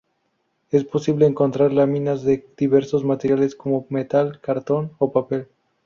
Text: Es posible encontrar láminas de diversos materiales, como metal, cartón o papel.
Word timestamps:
Es 0.71 0.83
posible 0.83 1.27
encontrar 1.27 1.71
láminas 1.71 2.23
de 2.23 2.43
diversos 2.57 3.03
materiales, 3.03 3.53
como 3.55 3.85
metal, 3.91 4.39
cartón 4.41 4.93
o 4.97 5.11
papel. 5.11 5.47